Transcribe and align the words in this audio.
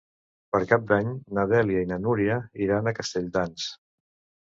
Per 0.55 0.61
Cap 0.71 0.87
d'Any 0.91 1.11
na 1.39 1.45
Dèlia 1.53 1.85
i 1.87 1.91
na 1.93 2.01
Núria 2.07 2.41
iran 2.67 2.89
a 2.93 2.99
Castelldans. 3.03 3.73